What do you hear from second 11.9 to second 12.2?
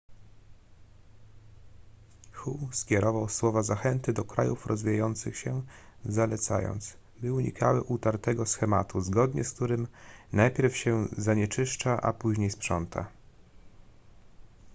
a